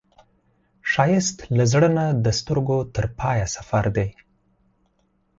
ښایست 0.91 1.37
له 1.57 1.63
زړه 1.71 1.89
نه 1.97 2.05
د 2.25 2.27
سترګو 2.39 2.77
تر 2.95 3.05
پایه 3.19 3.47
سفر 3.55 3.85
دی 3.95 4.09